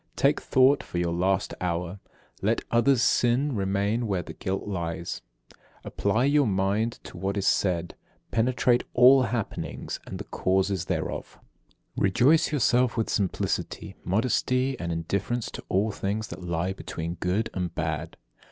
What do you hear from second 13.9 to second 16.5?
modesty, and indifference to all things that